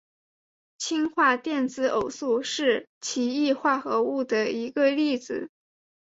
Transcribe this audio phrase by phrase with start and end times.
[0.79, 5.51] 氢化电子偶素是奇异化合物的一个例子。